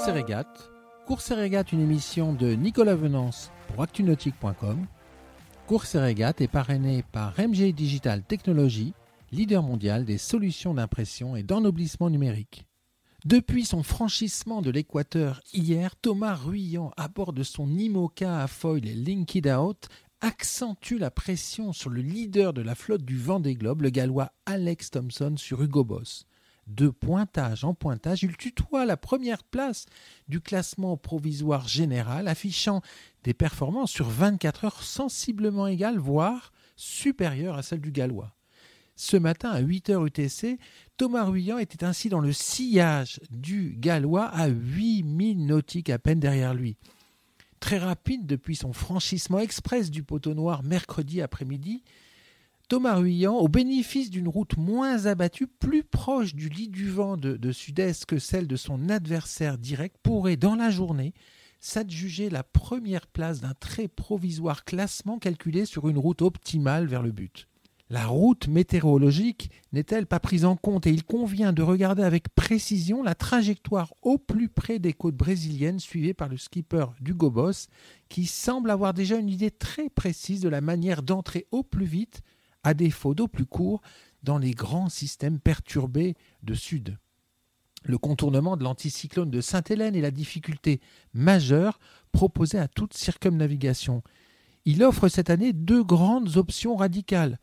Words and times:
Course 0.00 0.08
et 1.30 1.34
régate. 1.34 1.70
Et 1.70 1.74
une 1.74 1.82
émission 1.82 2.32
de 2.32 2.54
Nicolas 2.54 2.94
Venance 2.94 3.50
pour 3.68 3.82
actunautique.com. 3.82 4.86
Course 5.66 5.94
et 5.94 5.98
régate 5.98 6.40
est 6.40 6.48
parrainée 6.48 7.04
par 7.12 7.38
MG 7.38 7.74
Digital 7.74 8.22
Technologies, 8.22 8.94
leader 9.30 9.62
mondial 9.62 10.06
des 10.06 10.16
solutions 10.16 10.72
d'impression 10.72 11.36
et 11.36 11.42
d'ennoblissement 11.42 12.08
numérique. 12.08 12.64
Depuis 13.26 13.66
son 13.66 13.82
franchissement 13.82 14.62
de 14.62 14.70
l'équateur 14.70 15.42
hier, 15.52 15.94
Thomas 15.96 16.34
Ruyant, 16.34 16.92
à 16.96 17.08
bord 17.08 17.34
de 17.34 17.42
son 17.42 17.68
IMOCA 17.68 18.40
à 18.42 18.46
foil 18.46 18.80
Linked 18.80 19.46
Out, 19.48 19.88
accentue 20.22 20.96
la 20.96 21.10
pression 21.10 21.74
sur 21.74 21.90
le 21.90 22.00
leader 22.00 22.54
de 22.54 22.62
la 22.62 22.74
flotte 22.74 23.04
du 23.04 23.18
Vendée 23.18 23.54
Globe, 23.54 23.82
le 23.82 23.90
gallois 23.90 24.32
Alex 24.46 24.92
Thompson, 24.92 25.34
sur 25.36 25.60
Hugo 25.60 25.84
Boss. 25.84 26.24
De 26.70 26.88
pointage 26.88 27.64
en 27.64 27.74
pointage, 27.74 28.22
il 28.22 28.36
tutoie 28.36 28.86
la 28.86 28.96
première 28.96 29.42
place 29.42 29.86
du 30.28 30.40
classement 30.40 30.96
provisoire 30.96 31.66
général, 31.66 32.28
affichant 32.28 32.80
des 33.24 33.34
performances 33.34 33.90
sur 33.90 34.08
24 34.08 34.64
heures 34.66 34.82
sensiblement 34.84 35.66
égales, 35.66 35.98
voire 35.98 36.52
supérieures 36.76 37.56
à 37.56 37.62
celles 37.62 37.80
du 37.80 37.90
gallois. 37.90 38.36
Ce 38.94 39.16
matin, 39.16 39.50
à 39.50 39.60
8h 39.60 40.06
UTC, 40.06 40.58
Thomas 40.96 41.24
Ruyant 41.24 41.58
était 41.58 41.84
ainsi 41.84 42.08
dans 42.08 42.20
le 42.20 42.32
sillage 42.32 43.18
du 43.30 43.74
Gallois 43.76 44.26
à 44.26 44.46
8000 44.46 45.46
nautiques 45.46 45.90
à 45.90 45.98
peine 45.98 46.20
derrière 46.20 46.54
lui. 46.54 46.76
Très 47.58 47.78
rapide 47.78 48.26
depuis 48.26 48.54
son 48.54 48.72
franchissement 48.72 49.40
express 49.40 49.90
du 49.90 50.04
poteau 50.04 50.34
noir 50.34 50.62
mercredi 50.62 51.20
après-midi, 51.20 51.82
Thomas 52.70 52.94
Ruyant, 52.94 53.34
au 53.34 53.48
bénéfice 53.48 54.10
d'une 54.10 54.28
route 54.28 54.56
moins 54.56 55.06
abattue, 55.06 55.48
plus 55.48 55.82
proche 55.82 56.36
du 56.36 56.48
lit 56.48 56.68
du 56.68 56.88
vent 56.88 57.16
de, 57.16 57.36
de 57.36 57.50
sud-est 57.50 58.06
que 58.06 58.20
celle 58.20 58.46
de 58.46 58.54
son 58.54 58.90
adversaire 58.90 59.58
direct, 59.58 59.96
pourrait 60.04 60.36
dans 60.36 60.54
la 60.54 60.70
journée 60.70 61.12
s'adjuger 61.58 62.30
la 62.30 62.44
première 62.44 63.08
place 63.08 63.40
d'un 63.40 63.54
très 63.54 63.88
provisoire 63.88 64.64
classement 64.64 65.18
calculé 65.18 65.64
sur 65.66 65.88
une 65.88 65.98
route 65.98 66.22
optimale 66.22 66.86
vers 66.86 67.02
le 67.02 67.10
but. 67.10 67.48
La 67.88 68.06
route 68.06 68.46
météorologique 68.46 69.50
n'est-elle 69.72 70.06
pas 70.06 70.20
prise 70.20 70.44
en 70.44 70.54
compte 70.54 70.86
et 70.86 70.92
il 70.92 71.02
convient 71.02 71.52
de 71.52 71.62
regarder 71.62 72.04
avec 72.04 72.28
précision 72.36 73.02
la 73.02 73.16
trajectoire 73.16 73.94
au 74.02 74.16
plus 74.16 74.48
près 74.48 74.78
des 74.78 74.92
côtes 74.92 75.16
brésiliennes 75.16 75.80
suivie 75.80 76.14
par 76.14 76.28
le 76.28 76.36
skipper 76.36 76.86
Hugo 77.04 77.32
Boss 77.32 77.66
qui 78.08 78.26
semble 78.26 78.70
avoir 78.70 78.94
déjà 78.94 79.16
une 79.16 79.28
idée 79.28 79.50
très 79.50 79.90
précise 79.90 80.40
de 80.40 80.48
la 80.48 80.60
manière 80.60 81.02
d'entrer 81.02 81.48
au 81.50 81.64
plus 81.64 81.84
vite, 81.84 82.22
à 82.62 82.74
défaut 82.74 83.14
d'au 83.14 83.28
plus 83.28 83.46
court, 83.46 83.80
dans 84.22 84.38
les 84.38 84.52
grands 84.52 84.88
systèmes 84.88 85.40
perturbés 85.40 86.14
de 86.42 86.54
sud. 86.54 86.98
Le 87.82 87.96
contournement 87.96 88.56
de 88.56 88.64
l'anticyclone 88.64 89.30
de 89.30 89.40
Sainte-Hélène 89.40 89.96
est 89.96 90.02
la 90.02 90.10
difficulté 90.10 90.80
majeure 91.14 91.78
proposée 92.12 92.58
à 92.58 92.68
toute 92.68 92.92
circumnavigation. 92.94 94.02
Il 94.66 94.82
offre 94.82 95.08
cette 95.08 95.30
année 95.30 95.54
deux 95.54 95.82
grandes 95.82 96.36
options 96.36 96.76
radicales. 96.76 97.38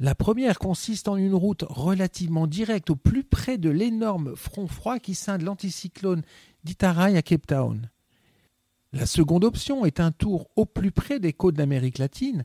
La 0.00 0.14
première 0.14 0.58
consiste 0.58 1.08
en 1.08 1.16
une 1.16 1.34
route 1.34 1.64
relativement 1.68 2.46
directe 2.46 2.90
au 2.90 2.96
plus 2.96 3.22
près 3.22 3.58
de 3.58 3.70
l'énorme 3.70 4.34
front 4.34 4.66
froid 4.66 4.98
qui 4.98 5.14
scinde 5.14 5.42
l'anticyclone 5.42 6.22
d'Itarai 6.64 7.16
à 7.16 7.22
Cape 7.22 7.46
Town. 7.46 7.88
La 8.92 9.06
seconde 9.06 9.44
option 9.44 9.86
est 9.86 10.00
un 10.00 10.10
tour 10.10 10.48
au 10.56 10.66
plus 10.66 10.90
près 10.90 11.20
des 11.20 11.32
côtes 11.32 11.54
d'Amérique 11.54 11.98
latine, 11.98 12.44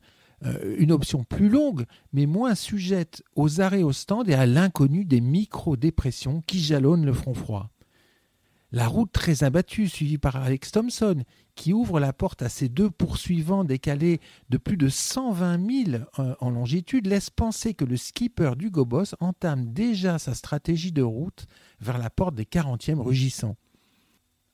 une 0.78 0.92
option 0.92 1.24
plus 1.24 1.50
longue 1.50 1.86
mais 2.14 2.26
moins 2.26 2.56
sujette 2.56 3.24
aux 3.36 3.62
arrêts 3.62 3.84
au 3.84 3.92
stand 3.92 4.30
et 4.30 4.34
à 4.34 4.46
l'inconnu 4.46 5.06
des 5.06 5.22
micro-dépressions 5.22 6.42
qui 6.48 6.60
jalonnent 6.60 7.06
le 7.06 7.14
front 7.14 7.34
froid. 7.34 7.70
La 8.74 8.88
route 8.88 9.12
très 9.12 9.44
abattue 9.44 9.90
suivie 9.90 10.18
par 10.18 10.38
Alex 10.38 10.72
Thompson, 10.72 11.24
qui 11.56 11.74
ouvre 11.74 12.00
la 12.00 12.14
porte 12.14 12.42
à 12.42 12.48
ses 12.48 12.70
deux 12.70 12.90
poursuivants 12.90 13.66
décalés 13.66 14.22
de 14.50 14.58
plus 14.58 14.78
de 14.78 14.88
120 14.88 15.86
000 15.92 16.04
euh, 16.20 16.36
en 16.40 16.50
longitude, 16.50 17.08
laisse 17.08 17.30
penser 17.30 17.74
que 17.74 17.84
le 17.84 17.98
skipper 17.98 18.54
du 18.56 18.70
Gobos 18.70 19.14
entame 19.20 19.74
déjà 19.74 20.20
sa 20.20 20.34
stratégie 20.34 20.94
de 20.94 21.02
route 21.02 21.48
vers 21.82 21.98
la 21.98 22.10
porte 22.10 22.36
des 22.36 22.46
40e 22.46 23.02
rugissants. 23.02 23.58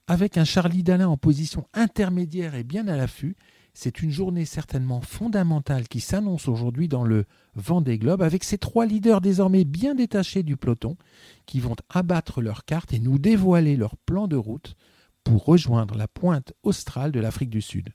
Avec 0.08 0.38
un 0.38 0.46
Charlie 0.46 0.84
Dalin 0.84 1.10
en 1.10 1.18
position 1.18 1.68
intermédiaire 1.74 2.56
et 2.56 2.64
bien 2.64 2.88
à 2.88 2.98
l'affût, 2.98 3.36
c'est 3.80 4.02
une 4.02 4.10
journée 4.10 4.46
certainement 4.46 5.02
fondamentale 5.02 5.88
qui 5.88 6.00
s'annonce 6.00 6.48
aujourd'hui 6.48 6.88
dans 6.88 7.04
le 7.04 7.26
Vendée 7.54 8.00
Globe 8.00 8.24
avec 8.24 8.44
ces 8.44 8.58
trois 8.58 8.88
leaders 8.88 9.22
désormais 9.22 9.66
bien 9.66 9.94
détachés 9.94 10.42
du 10.42 10.58
peloton 10.58 10.98
qui 11.46 11.60
vont 11.60 11.76
abattre 11.90 12.42
leurs 12.42 12.66
cartes 12.66 12.92
et 12.94 13.00
nous 13.00 13.20
dévoiler 13.20 13.78
leur 13.78 13.96
plan 13.96 14.28
de 14.28 14.36
route 14.36 14.74
pour 15.24 15.46
rejoindre 15.46 15.96
la 15.96 16.08
pointe 16.08 16.54
australe 16.64 17.12
de 17.12 17.20
l'Afrique 17.20 17.52
du 17.52 17.62
Sud. 17.62 17.90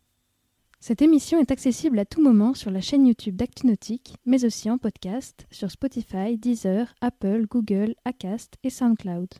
Cette 0.78 1.02
émission 1.02 1.40
est 1.40 1.50
accessible 1.50 1.98
à 1.98 2.04
tout 2.04 2.22
moment 2.22 2.54
sur 2.54 2.70
la 2.70 2.80
chaîne 2.80 3.04
YouTube 3.04 3.34
d'ActuNautique, 3.34 4.14
mais 4.24 4.44
aussi 4.44 4.70
en 4.70 4.78
podcast 4.78 5.48
sur 5.50 5.68
Spotify, 5.68 6.38
Deezer, 6.38 6.94
Apple, 7.00 7.46
Google, 7.50 7.96
Acast 8.04 8.54
et 8.62 8.70
SoundCloud. 8.70 9.30